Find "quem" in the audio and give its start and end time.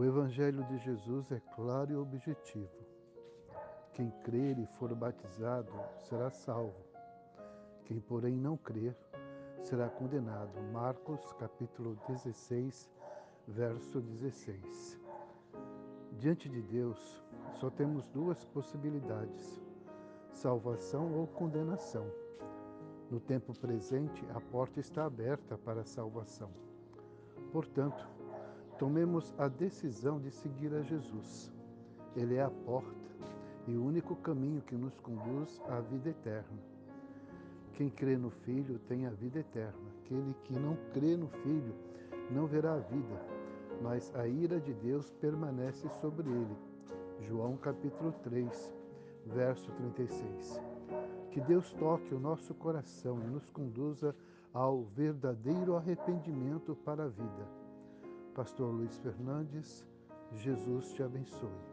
3.92-4.10, 7.84-8.00, 37.74-37.88